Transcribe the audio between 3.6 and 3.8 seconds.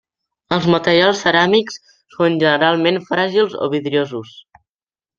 o